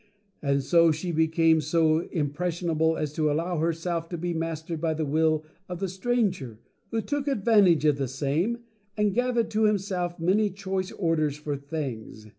And 0.41 0.63
so 0.63 0.91
she 0.91 1.11
became 1.11 1.61
so 1.61 1.99
impressionable 1.99 2.97
as 2.97 3.13
to 3.13 3.31
allow 3.31 3.57
herself 3.59 4.09
to 4.09 4.17
be 4.17 4.33
mastered 4.33 4.81
by 4.81 4.95
the 4.95 5.05
Will 5.05 5.45
of 5.69 5.79
the 5.79 5.87
Stranger, 5.87 6.59
who 6.89 7.01
took 7.01 7.27
advantage 7.27 7.85
of 7.85 7.97
the 7.97 8.07
same 8.07 8.63
and 8.97 9.13
gath 9.13 9.35
ered 9.35 9.49
to 9.51 9.65
himself 9.65 10.19
many 10.19 10.49
Choice 10.49 10.91
Orders 10.93 11.37
for 11.37 11.55
Things. 11.55 12.29